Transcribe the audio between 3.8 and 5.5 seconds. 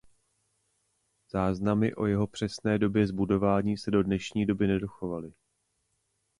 do dnešní doby nedochovaly.